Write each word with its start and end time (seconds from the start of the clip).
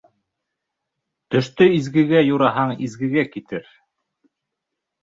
Төштө 1.35 1.67
изгегә 1.75 2.25
юраһаң, 2.29 2.75
изгегә 2.89 3.29
китер. 3.37 3.73